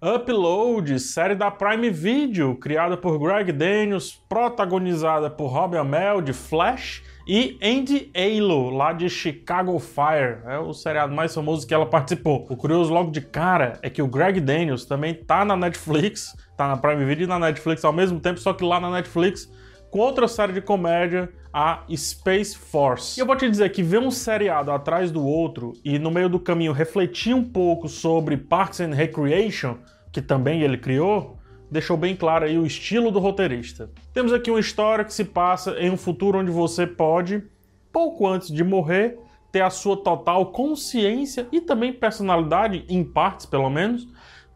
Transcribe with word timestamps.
Upload, 0.00 1.00
série 1.00 1.34
da 1.34 1.50
Prime 1.50 1.90
Video, 1.90 2.54
criada 2.54 2.96
por 2.96 3.18
Greg 3.18 3.50
Daniels, 3.50 4.12
protagonizada 4.28 5.28
por 5.28 5.48
Robbie 5.48 5.76
Amell 5.76 6.22
de 6.22 6.32
Flash 6.32 7.02
e 7.26 7.58
Andy 7.60 8.08
Alo, 8.14 8.70
lá 8.70 8.92
de 8.92 9.10
Chicago 9.10 9.76
Fire. 9.80 10.38
É 10.46 10.56
o 10.56 10.72
seriado 10.72 11.12
mais 11.12 11.34
famoso 11.34 11.66
que 11.66 11.74
ela 11.74 11.84
participou. 11.84 12.46
O 12.48 12.56
curioso 12.56 12.94
logo 12.94 13.10
de 13.10 13.20
cara 13.20 13.72
é 13.82 13.90
que 13.90 14.00
o 14.00 14.06
Greg 14.06 14.40
Daniels 14.40 14.84
também 14.84 15.12
tá 15.12 15.44
na 15.44 15.56
Netflix, 15.56 16.32
tá 16.56 16.68
na 16.68 16.76
Prime 16.76 17.04
Video 17.04 17.24
e 17.24 17.26
na 17.26 17.40
Netflix 17.40 17.84
ao 17.84 17.92
mesmo 17.92 18.20
tempo, 18.20 18.38
só 18.38 18.52
que 18.52 18.64
lá 18.64 18.78
na 18.78 18.92
Netflix 18.92 19.50
com 19.90 19.98
outra 19.98 20.28
série 20.28 20.52
de 20.52 20.60
comédia, 20.60 21.30
a 21.52 21.82
Space 21.94 22.56
Force. 22.56 23.18
E 23.18 23.22
eu 23.22 23.26
vou 23.26 23.36
te 23.36 23.48
dizer 23.48 23.70
que 23.70 23.82
ver 23.82 23.98
um 23.98 24.10
seriado 24.10 24.70
atrás 24.70 25.10
do 25.10 25.24
outro 25.24 25.72
e 25.84 25.98
no 25.98 26.10
meio 26.10 26.28
do 26.28 26.38
caminho 26.38 26.72
refletir 26.72 27.34
um 27.34 27.44
pouco 27.44 27.88
sobre 27.88 28.36
Parks 28.36 28.80
and 28.80 28.94
Recreation, 28.94 29.78
que 30.12 30.20
também 30.20 30.62
ele 30.62 30.76
criou, 30.76 31.38
deixou 31.70 31.96
bem 31.96 32.14
claro 32.14 32.44
aí 32.44 32.58
o 32.58 32.66
estilo 32.66 33.10
do 33.10 33.18
roteirista. 33.18 33.90
Temos 34.12 34.32
aqui 34.32 34.50
uma 34.50 34.60
história 34.60 35.04
que 35.04 35.12
se 35.12 35.24
passa 35.24 35.72
em 35.78 35.90
um 35.90 35.96
futuro 35.96 36.38
onde 36.38 36.50
você 36.50 36.86
pode, 36.86 37.42
pouco 37.92 38.26
antes 38.26 38.48
de 38.48 38.62
morrer, 38.62 39.18
ter 39.50 39.62
a 39.62 39.70
sua 39.70 39.96
total 39.96 40.46
consciência 40.46 41.48
e 41.50 41.60
também 41.60 41.92
personalidade, 41.92 42.84
em 42.88 43.02
partes 43.02 43.46
pelo 43.46 43.70
menos, 43.70 44.06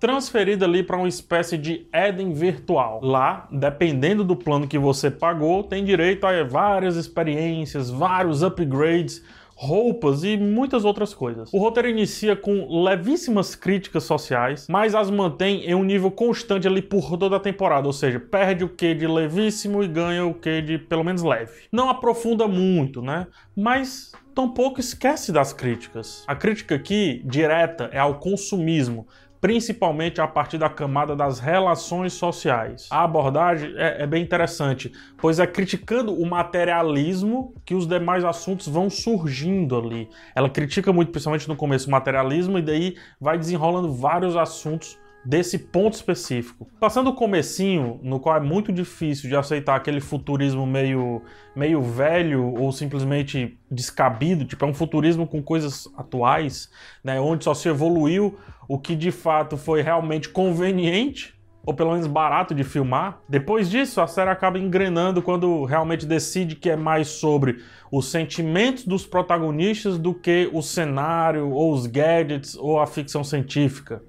transferida 0.02 0.64
ali 0.64 0.82
para 0.82 0.96
uma 0.96 1.06
espécie 1.06 1.56
de 1.56 1.86
Éden 1.92 2.32
virtual. 2.32 2.98
Lá, 3.04 3.46
dependendo 3.52 4.24
do 4.24 4.34
plano 4.34 4.66
que 4.66 4.76
você 4.76 5.08
pagou, 5.08 5.62
tem 5.62 5.84
direito 5.84 6.26
a 6.26 6.42
várias 6.42 6.96
experiências, 6.96 7.88
vários 7.88 8.42
upgrades, 8.42 9.22
roupas 9.54 10.24
e 10.24 10.36
muitas 10.36 10.84
outras 10.84 11.14
coisas. 11.14 11.54
O 11.54 11.58
roteiro 11.58 11.88
inicia 11.88 12.34
com 12.34 12.82
levíssimas 12.82 13.54
críticas 13.54 14.02
sociais, 14.02 14.66
mas 14.68 14.92
as 14.92 15.08
mantém 15.08 15.66
em 15.66 15.74
um 15.76 15.84
nível 15.84 16.10
constante 16.10 16.66
ali 16.66 16.82
por 16.82 17.16
toda 17.16 17.36
a 17.36 17.40
temporada, 17.40 17.86
ou 17.86 17.92
seja, 17.92 18.18
perde 18.18 18.64
o 18.64 18.68
que 18.68 18.96
de 18.96 19.06
levíssimo 19.06 19.84
e 19.84 19.86
ganha 19.86 20.26
o 20.26 20.34
que 20.34 20.60
de 20.62 20.78
pelo 20.78 21.04
menos 21.04 21.22
leve. 21.22 21.52
Não 21.70 21.88
aprofunda 21.88 22.48
muito, 22.48 23.00
né? 23.00 23.28
Mas 23.56 24.10
tampouco 24.34 24.80
esquece 24.80 25.30
das 25.30 25.52
críticas. 25.52 26.24
A 26.26 26.34
crítica 26.34 26.74
aqui 26.74 27.22
direta 27.24 27.88
é 27.92 28.00
ao 28.00 28.18
consumismo, 28.18 29.06
principalmente 29.42 30.20
a 30.20 30.28
partir 30.28 30.56
da 30.56 30.70
camada 30.70 31.16
das 31.16 31.40
relações 31.40 32.12
sociais. 32.12 32.86
A 32.92 33.02
abordagem 33.02 33.74
é, 33.76 34.04
é, 34.04 34.06
bem 34.06 34.22
interessante, 34.22 34.92
pois 35.18 35.40
é 35.40 35.46
criticando 35.48 36.14
o 36.14 36.24
materialismo 36.24 37.52
que 37.66 37.74
os 37.74 37.84
demais 37.84 38.24
assuntos 38.24 38.68
vão 38.68 38.88
surgindo 38.88 39.76
ali. 39.76 40.08
Ela 40.36 40.48
critica 40.48 40.92
muito, 40.92 41.10
principalmente 41.10 41.48
no 41.48 41.56
começo, 41.56 41.88
o 41.88 41.90
materialismo 41.90 42.56
e 42.56 42.62
daí 42.62 42.96
vai 43.20 43.36
desenrolando 43.36 43.92
vários 43.92 44.36
assuntos 44.36 44.96
desse 45.24 45.58
ponto 45.58 45.94
específico. 45.94 46.66
Passando 46.80 47.10
o 47.10 47.14
comecinho, 47.14 48.00
no 48.02 48.18
qual 48.18 48.36
é 48.36 48.40
muito 48.40 48.72
difícil 48.72 49.28
de 49.28 49.36
aceitar 49.36 49.76
aquele 49.76 50.00
futurismo 50.00 50.66
meio, 50.66 51.22
meio 51.54 51.80
velho 51.80 52.54
ou 52.54 52.72
simplesmente 52.72 53.58
descabido, 53.70 54.44
tipo 54.44 54.64
é 54.64 54.68
um 54.68 54.74
futurismo 54.74 55.26
com 55.26 55.42
coisas 55.42 55.88
atuais, 55.96 56.70
né, 57.04 57.20
onde 57.20 57.44
só 57.44 57.54
se 57.54 57.68
evoluiu 57.68 58.38
o 58.68 58.78
que 58.78 58.96
de 58.96 59.10
fato 59.10 59.56
foi 59.56 59.82
realmente 59.82 60.28
conveniente 60.28 61.40
ou 61.64 61.72
pelo 61.72 61.92
menos 61.92 62.06
barato 62.06 62.54
de 62.54 62.64
filmar. 62.64 63.20
Depois 63.28 63.70
disso, 63.70 64.00
a 64.00 64.06
série 64.06 64.30
acaba 64.30 64.58
engrenando 64.58 65.22
quando 65.22 65.64
realmente 65.64 66.04
decide 66.04 66.56
que 66.56 66.68
é 66.68 66.76
mais 66.76 67.08
sobre 67.08 67.62
os 67.90 68.10
sentimentos 68.10 68.84
dos 68.84 69.06
protagonistas 69.06 69.96
do 69.96 70.12
que 70.12 70.50
o 70.52 70.60
cenário 70.60 71.50
ou 71.50 71.72
os 71.72 71.86
gadgets 71.86 72.56
ou 72.56 72.80
a 72.80 72.86
ficção 72.86 73.22
científica. 73.22 74.02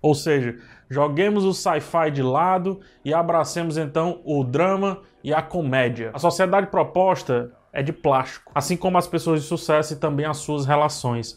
Ou 0.00 0.14
seja, 0.14 0.56
joguemos 0.88 1.44
o 1.44 1.52
sci-fi 1.52 2.10
de 2.12 2.22
lado 2.22 2.80
e 3.04 3.12
abracemos 3.12 3.76
então 3.76 4.20
o 4.24 4.44
drama 4.44 5.00
e 5.22 5.34
a 5.34 5.42
comédia. 5.42 6.10
A 6.14 6.18
sociedade 6.18 6.68
proposta 6.68 7.52
é 7.72 7.82
de 7.82 7.92
plástico, 7.92 8.50
assim 8.54 8.76
como 8.76 8.98
as 8.98 9.06
pessoas 9.06 9.42
de 9.42 9.46
sucesso 9.46 9.92
e 9.92 9.96
também 9.96 10.26
as 10.26 10.38
suas 10.38 10.66
relações. 10.66 11.36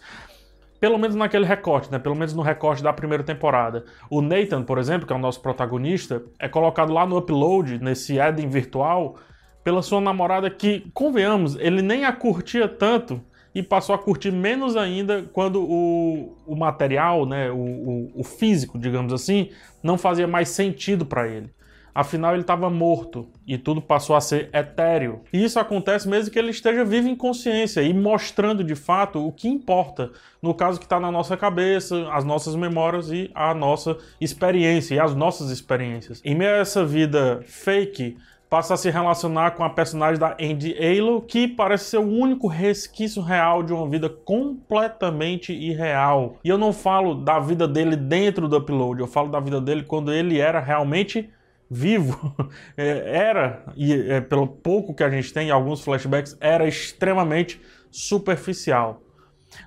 Pelo 0.79 0.97
menos 0.97 1.15
naquele 1.15 1.45
recorte, 1.45 1.91
né? 1.91 1.99
Pelo 1.99 2.15
menos 2.15 2.33
no 2.33 2.41
recorte 2.41 2.81
da 2.81 2.91
primeira 2.91 3.23
temporada. 3.23 3.85
O 4.09 4.19
Nathan, 4.19 4.63
por 4.63 4.79
exemplo, 4.79 5.05
que 5.05 5.13
é 5.13 5.15
o 5.15 5.19
nosso 5.19 5.39
protagonista, 5.39 6.23
é 6.39 6.49
colocado 6.49 6.91
lá 6.91 7.05
no 7.05 7.17
upload, 7.17 7.77
nesse 7.77 8.17
Eden 8.17 8.49
virtual, 8.49 9.17
pela 9.63 9.83
sua 9.83 10.01
namorada 10.01 10.49
que, 10.49 10.89
convenhamos, 10.91 11.55
ele 11.57 11.83
nem 11.83 12.03
a 12.03 12.11
curtia 12.11 12.67
tanto 12.67 13.21
e 13.53 13.61
passou 13.61 13.93
a 13.93 13.97
curtir 13.97 14.31
menos 14.31 14.77
ainda 14.77 15.23
quando 15.33 15.61
o, 15.61 16.35
o 16.45 16.55
material, 16.55 17.25
né, 17.25 17.51
o, 17.51 17.55
o, 17.55 18.11
o 18.15 18.23
físico, 18.23 18.79
digamos 18.79 19.11
assim, 19.11 19.49
não 19.83 19.97
fazia 19.97 20.27
mais 20.27 20.49
sentido 20.49 21.05
para 21.05 21.27
ele. 21.27 21.49
Afinal, 21.93 22.33
ele 22.33 22.41
estava 22.41 22.69
morto 22.69 23.27
e 23.45 23.57
tudo 23.57 23.81
passou 23.81 24.15
a 24.15 24.21
ser 24.21 24.49
etéreo. 24.53 25.21
E 25.33 25.43
isso 25.43 25.59
acontece 25.59 26.07
mesmo 26.07 26.31
que 26.31 26.39
ele 26.39 26.51
esteja 26.51 26.85
vivo 26.85 27.09
em 27.09 27.15
consciência 27.15 27.81
e 27.81 27.93
mostrando 27.93 28.63
de 28.63 28.75
fato 28.75 29.25
o 29.25 29.31
que 29.31 29.49
importa, 29.49 30.09
no 30.41 30.53
caso 30.53 30.79
que 30.79 30.85
está 30.85 30.99
na 31.01 31.11
nossa 31.11 31.35
cabeça, 31.35 32.09
as 32.13 32.23
nossas 32.23 32.55
memórias 32.55 33.11
e 33.11 33.29
a 33.35 33.53
nossa 33.53 33.97
experiência 34.21 34.95
e 34.95 34.99
as 34.99 35.13
nossas 35.13 35.49
experiências. 35.51 36.21
Em 36.23 36.33
meio 36.33 36.51
a 36.51 36.59
essa 36.59 36.85
vida 36.85 37.43
fake, 37.45 38.17
passa 38.51 38.73
a 38.73 38.77
se 38.77 38.89
relacionar 38.89 39.51
com 39.51 39.63
a 39.63 39.69
personagem 39.69 40.19
da 40.19 40.35
Andy 40.37 40.75
Alo, 40.77 41.21
que 41.21 41.47
parece 41.47 41.85
ser 41.85 41.99
o 41.99 42.09
único 42.09 42.47
resquício 42.47 43.21
real 43.21 43.63
de 43.63 43.71
uma 43.71 43.87
vida 43.87 44.09
completamente 44.09 45.53
irreal. 45.53 46.35
E 46.43 46.49
eu 46.49 46.57
não 46.57 46.73
falo 46.73 47.15
da 47.15 47.39
vida 47.39 47.65
dele 47.65 47.95
dentro 47.95 48.49
do 48.49 48.57
upload, 48.57 48.99
eu 48.99 49.07
falo 49.07 49.29
da 49.29 49.39
vida 49.39 49.61
dele 49.61 49.83
quando 49.83 50.11
ele 50.11 50.37
era 50.37 50.59
realmente 50.59 51.29
vivo. 51.69 52.35
É, 52.75 53.17
era, 53.17 53.63
e 53.75 53.93
é, 53.93 54.19
pelo 54.19 54.47
pouco 54.47 54.93
que 54.93 55.03
a 55.03 55.09
gente 55.09 55.31
tem, 55.33 55.49
alguns 55.49 55.81
flashbacks, 55.81 56.37
era 56.41 56.67
extremamente 56.67 57.61
superficial. 57.89 59.01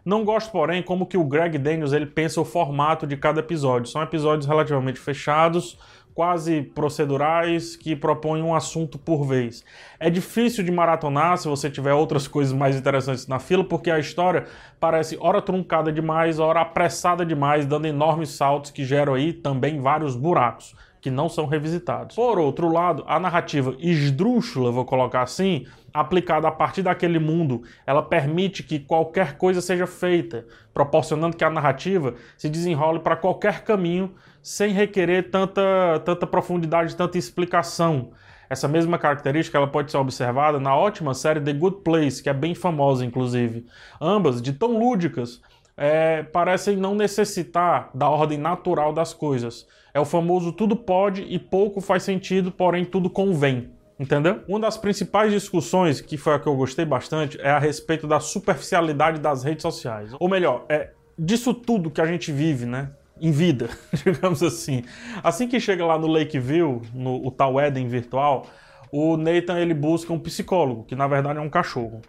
Não 0.05 0.25
gosto, 0.25 0.51
porém, 0.51 0.83
como 0.83 1.07
que 1.07 1.17
o 1.17 1.25
Greg 1.25 1.59
Daniels 1.59 1.93
ele 1.93 2.07
pensa 2.07 2.41
o 2.41 2.45
formato 2.45 3.07
de 3.07 3.17
cada 3.17 3.41
episódio. 3.41 3.91
São 3.91 4.03
episódios 4.03 4.47
relativamente 4.47 4.99
fechados, 4.99 5.79
quase 6.15 6.63
procedurais 6.63 7.75
que 7.75 7.97
propõem 7.97 8.43
um 8.43 8.55
assunto 8.55 8.99
por 8.99 9.25
vez. 9.25 9.65
É 9.99 10.09
difícil 10.09 10.63
de 10.63 10.71
maratonar 10.71 11.37
se 11.37 11.49
você 11.49 11.69
tiver 11.69 11.93
outras 11.93 12.29
coisas 12.29 12.53
mais 12.53 12.77
interessantes 12.77 13.27
na 13.27 13.39
fila, 13.41 13.65
porque 13.65 13.91
a 13.91 13.99
história 13.99 14.47
parece 14.79 15.19
ora 15.21 15.43
truncada 15.43 15.93
demais, 15.93 16.39
ora 16.39 16.61
apressada 16.61 17.27
demais, 17.27 17.67
dando 17.67 17.87
enormes 17.87 18.31
saltos 18.31 18.71
que 18.71 18.85
geram 18.85 19.15
aí 19.15 19.33
também 19.33 19.81
vários 19.81 20.15
buracos 20.15 20.75
que 21.01 21.11
não 21.11 21.29
são 21.29 21.45
revisitados. 21.45 22.17
Por 22.17 22.39
outro 22.39 22.73
lado, 22.73 23.05
a 23.07 23.21
narrativa 23.21 23.75
esdrúxula, 23.79 24.71
vou 24.71 24.87
colocar 24.87 25.21
assim, 25.21 25.67
aplicada 25.95 26.49
a 26.49 26.51
partir 26.51 26.83
daquele 26.83 27.21
mundo, 27.21 27.63
ela 27.87 28.03
permite 28.03 28.65
que 28.65 28.81
qualquer 28.81 29.39
coisa 29.39 29.61
seja 29.61 29.87
feita, 29.87 30.45
proporcionando 30.75 31.37
que 31.37 31.45
a 31.45 31.51
narrativa 31.51 32.17
se 32.37 32.49
desenrole 32.49 32.99
para 32.99 33.15
qualquer 33.15 33.63
caminho 33.63 34.13
sem 34.43 34.73
requerer 34.73 35.31
tanta, 35.31 35.63
tanta 36.05 36.27
profundidade, 36.27 36.97
tanta 36.97 37.17
explicação. 37.17 38.11
Essa 38.51 38.67
mesma 38.67 38.99
característica 38.99 39.57
ela 39.57 39.69
pode 39.69 39.93
ser 39.93 39.97
observada 39.97 40.59
na 40.59 40.77
ótima 40.77 41.15
série 41.15 41.41
The 41.41 41.53
Good 41.53 41.79
Place, 41.85 42.21
que 42.21 42.29
é 42.29 42.35
bem 42.35 42.57
famosa, 42.57 43.05
inclusive. 43.07 43.65
Ambas, 44.01 44.43
de 44.43 44.53
tão 44.53 44.77
lúdicas, 44.77 45.41
é, 45.77 46.25
parecem 46.25 46.77
não 46.77 46.95
necessitar 46.95 47.91
da 47.95 48.09
ordem 48.09 48.37
natural 48.37 48.93
das 48.93 49.15
coisas. 49.15 49.67
É 49.95 50.01
o 50.01 50.05
famoso 50.05 50.53
tudo 50.53 50.75
pode 50.75 51.23
e 51.23 51.39
pouco 51.39 51.81
faz 51.81 52.03
sentido, 52.03 52.51
porém 52.51 52.85
tudo 52.85 53.09
convém. 53.09 53.73
Entendeu? 53.99 54.43
Uma 54.49 54.59
das 54.59 54.77
principais 54.77 55.33
discussões, 55.33 56.01
que 56.01 56.17
foi 56.17 56.35
a 56.35 56.39
que 56.39 56.49
eu 56.49 56.57
gostei 56.57 56.85
bastante, 56.85 57.41
é 57.41 57.51
a 57.51 57.59
respeito 57.59 58.07
da 58.07 58.19
superficialidade 58.19 59.21
das 59.21 59.45
redes 59.45 59.63
sociais. 59.63 60.11
Ou 60.19 60.29
melhor, 60.29 60.65
é 60.69 60.91
disso 61.19 61.55
tudo 61.55 61.91
que 61.91 62.01
a 62.01 62.07
gente 62.07 62.33
vive, 62.33 62.67
né? 62.67 62.91
Em 63.21 63.31
vida, 63.31 63.71
digamos 64.05 64.43
assim. 64.43 64.83
Assim 65.23 65.47
que 65.47 65.61
chega 65.61 65.87
lá 65.87 65.97
no 65.97 66.09
Lakeview, 66.09 66.83
no 66.93 67.25
o 67.25 67.31
tal 67.31 67.61
Eden 67.61 67.87
virtual, 67.87 68.47
o 68.91 69.17
Nathan 69.17 69.61
ele 69.61 69.75
busca 69.75 70.13
um 70.13 70.19
psicólogo, 70.19 70.85
que 70.85 70.97
na 70.97 71.07
verdade 71.07 71.39
é 71.39 71.43
um 71.43 71.51
cachorro. 71.51 72.01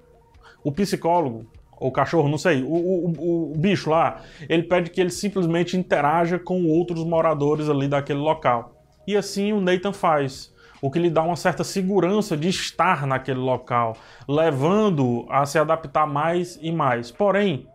O 0.64 0.72
psicólogo 0.72 1.46
ou 1.78 1.92
cachorro, 1.92 2.30
não 2.30 2.38
sei, 2.38 2.64
o, 2.64 2.74
o, 2.74 3.52
o, 3.52 3.54
bicho 3.58 3.90
lá, 3.90 4.22
ele 4.48 4.64
pede 4.64 4.90
que 4.90 5.02
ele 5.02 5.10
simplesmente 5.10 5.76
interaja 5.76 6.40
com 6.40 6.66
outros 6.68 7.04
moradores 7.04 7.70
ali 7.70 7.88
daquele 7.88 8.20
local. 8.20 8.81
E 9.06 9.16
assim 9.16 9.52
o 9.52 9.60
Nathan 9.60 9.94
faz, 9.94 10.54
o 10.81 10.92
que 10.92 11.00
lhe 11.00 11.10
dá 11.10 11.24
uma 11.24 11.36
certa 11.36 11.63
segurança 11.63 12.36
de 12.36 12.50
estar 12.50 13.06
naquele 13.07 13.39
local, 13.39 13.98
levando 14.27 15.25
a 15.30 15.45
se 15.45 15.57
adaptar 15.57 16.06
mais 16.06 16.57
e 16.62 16.72
mais. 16.72 17.12
Porém, 17.12 17.68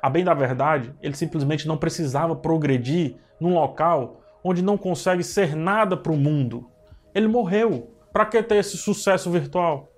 a 0.00 0.10
bem 0.10 0.24
da 0.24 0.34
verdade, 0.34 0.94
ele 1.00 1.14
simplesmente 1.14 1.66
não 1.66 1.76
precisava 1.76 2.34
progredir 2.34 3.16
num 3.40 3.54
local 3.54 4.20
onde 4.44 4.62
não 4.62 4.76
consegue 4.76 5.22
ser 5.22 5.54
nada 5.54 5.96
para 5.96 6.12
o 6.12 6.16
mundo. 6.16 6.68
Ele 7.14 7.28
morreu. 7.28 7.88
Para 8.12 8.26
que 8.26 8.42
ter 8.42 8.56
esse 8.56 8.76
sucesso 8.76 9.30
virtual? 9.30 9.88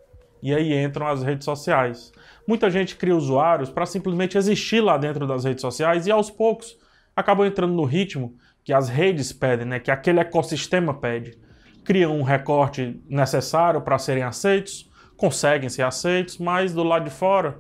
E 0.41 0.55
aí 0.55 0.73
entram 0.75 1.09
as 1.09 1.23
redes 1.23 1.45
sociais. 1.45 2.13
Muita 2.47 2.71
gente 2.71 2.97
cria 2.97 3.17
usuários 3.17 3.71
para 3.71 3.87
simplesmente 3.87 4.37
existir 4.37 4.81
lá 4.81 4.97
dentro 4.99 5.27
das 5.27 5.45
redes 5.45 5.63
sociais 5.63 6.07
e 6.07 6.13
aos 6.13 6.31
poucos 6.31 6.77
acabam 7.17 7.47
entrando 7.47 7.73
no 7.73 7.85
ritmo 7.85 8.37
que 8.63 8.73
as 8.73 8.89
redes 8.89 9.33
pedem, 9.33 9.67
né, 9.67 9.81
que 9.81 9.91
aquele 9.91 10.21
ecossistema 10.21 10.95
pede. 10.95 11.39
Criam 11.85 12.19
um 12.19 12.23
recorte 12.23 12.99
necessário 13.09 13.81
para 13.83 13.99
serem 13.99 14.23
aceitos, 14.23 14.91
conseguem 15.17 15.69
ser 15.69 15.83
aceitos, 15.83 16.39
mas 16.39 16.73
do 16.73 16.83
lado 16.83 17.05
de 17.05 17.11
fora 17.11 17.59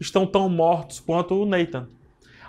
estão 0.00 0.26
tão 0.26 0.48
mortos 0.48 0.98
quanto 0.98 1.34
o 1.34 1.46
Nathan. 1.46 1.88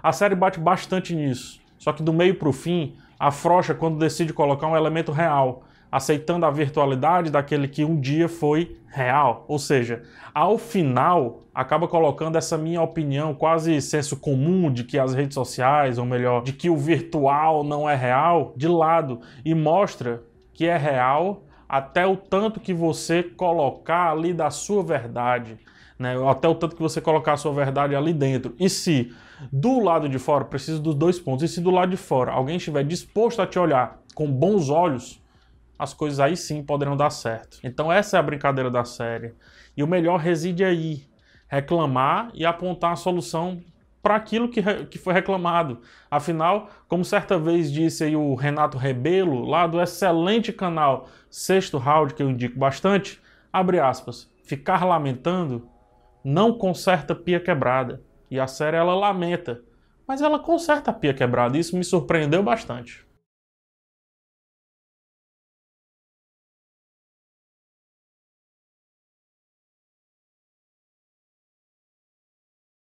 A 0.02 0.14
série 0.14 0.36
bate 0.36 0.60
bastante 0.60 1.14
nisso, 1.14 1.60
só 1.78 1.92
que 1.92 2.02
do 2.02 2.14
meio 2.14 2.36
para 2.36 2.48
o 2.48 2.54
fim, 2.54 2.96
afrouxa 3.20 3.74
quando 3.74 4.00
decide 4.00 4.32
colocar 4.32 4.68
um 4.68 4.76
elemento 4.76 5.12
real, 5.12 5.64
aceitando 5.92 6.46
a 6.46 6.52
virtualidade 6.52 7.30
daquele 7.30 7.68
que 7.68 7.84
um 7.84 8.00
dia 8.00 8.30
foi 8.30 8.78
real. 8.88 9.44
Ou 9.48 9.60
seja, 9.60 10.04
ao 10.34 10.58
final, 10.58 11.42
acaba 11.54 11.88
colocando 11.88 12.38
essa 12.38 12.58
minha 12.58 12.82
opinião, 12.82 13.34
quase 13.34 13.82
senso 13.82 14.18
comum 14.18 14.72
de 14.72 14.84
que 14.84 14.98
as 14.98 15.14
redes 15.14 15.36
sociais, 15.36 15.98
ou 15.98 16.06
melhor, 16.06 16.44
de 16.44 16.54
que 16.54 16.70
o 16.70 16.78
virtual 16.78 17.64
não 17.64 17.90
é 17.90 17.96
real, 17.96 18.54
de 18.56 18.68
lado 18.68 19.22
e 19.44 19.54
mostra 19.54 20.24
que 20.58 20.66
é 20.66 20.76
real 20.76 21.44
até 21.70 22.08
o 22.08 22.18
tanto 22.18 22.60
que 22.60 22.74
você 22.74 23.22
colocar 23.22 24.12
ali 24.12 24.34
da 24.34 24.50
sua 24.50 24.84
verdade. 24.84 25.60
Né, 26.00 26.16
até 26.30 26.48
o 26.48 26.56
tanto 26.56 26.76
que 26.76 26.82
você 26.82 27.00
colocar 27.00 27.34
a 27.34 27.38
sua 27.38 27.54
verdade 27.54 27.96
ali 27.96 28.14
dentro. 28.14 28.56
E 28.60 28.70
se 28.70 29.12
do 29.52 29.80
lado 29.80 30.10
de 30.10 30.20
fora, 30.20 30.46
preciso 30.46 30.82
dos 30.82 30.96
dois 30.96 31.20
pontos, 31.20 31.44
e 31.44 31.48
se 31.48 31.62
do 31.62 31.72
lado 31.72 31.90
de 31.90 31.98
fora 31.98 32.32
alguém 32.32 32.58
estiver 32.58 32.84
disposto 32.84 33.42
a 33.42 33.48
te 33.48 33.58
olhar 33.58 34.00
com 34.14 34.32
bons 34.32 34.70
olhos, 34.70 35.22
as 35.78 35.94
coisas 35.94 36.20
aí 36.20 36.36
sim 36.36 36.64
poderão 36.64 36.98
dar 36.98 37.12
certo. 37.12 37.60
Então 37.64 37.92
essa 37.92 38.18
é 38.18 38.20
a 38.20 38.24
brincadeira 38.24 38.70
da 38.70 38.84
série. 38.84 39.34
E 39.76 39.84
o 39.84 39.88
melhor 39.88 40.20
reside 40.20 40.64
aí, 40.64 41.04
reclamar 41.48 42.30
e 42.34 42.46
apontar 42.46 42.94
a 42.94 42.96
solução 42.96 43.60
para 44.08 44.16
aquilo 44.16 44.48
que, 44.48 44.64
que 44.86 44.98
foi 44.98 45.14
reclamado. 45.14 45.82
Afinal, 46.10 46.70
como 46.88 47.04
certa 47.04 47.38
vez 47.38 47.70
disse 47.70 48.06
aí 48.06 48.16
o 48.16 48.36
Renato 48.36 48.78
Rebelo, 48.78 49.44
lá 49.44 49.68
do 49.68 49.82
excelente 49.82 50.54
canal 50.54 51.10
Sexto 51.30 51.78
Round, 51.78 52.14
que 52.14 52.24
eu 52.24 52.30
indico 52.30 52.58
bastante, 52.58 53.22
abre 53.52 53.82
aspas, 53.82 54.32
ficar 54.46 54.86
lamentando 54.86 55.68
não 56.24 56.54
conserta 56.54 57.14
pia 57.14 57.38
quebrada. 57.38 58.02
E 58.32 58.40
a 58.40 58.48
série 58.48 58.78
ela 58.78 58.96
lamenta, 58.96 59.62
mas 60.08 60.22
ela 60.22 60.40
conserta 60.40 60.92
a 60.92 60.94
pia 60.94 61.14
quebrada. 61.14 61.58
Isso 61.58 61.78
me 61.78 61.84
surpreendeu 61.84 62.42
bastante. 62.42 63.06